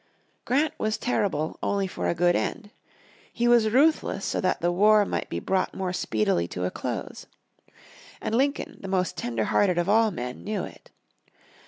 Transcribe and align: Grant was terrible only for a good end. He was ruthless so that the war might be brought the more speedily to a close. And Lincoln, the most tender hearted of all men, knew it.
Grant 0.45 0.73
was 0.79 0.97
terrible 0.97 1.59
only 1.61 1.85
for 1.85 2.07
a 2.09 2.15
good 2.15 2.35
end. 2.35 2.71
He 3.31 3.47
was 3.47 3.69
ruthless 3.69 4.25
so 4.25 4.41
that 4.41 4.59
the 4.59 4.71
war 4.71 5.05
might 5.05 5.29
be 5.29 5.39
brought 5.39 5.73
the 5.73 5.77
more 5.77 5.93
speedily 5.93 6.47
to 6.47 6.65
a 6.65 6.71
close. 6.71 7.27
And 8.19 8.33
Lincoln, 8.33 8.79
the 8.81 8.87
most 8.87 9.15
tender 9.15 9.43
hearted 9.43 9.77
of 9.77 9.87
all 9.87 10.09
men, 10.09 10.43
knew 10.43 10.63
it. 10.63 10.89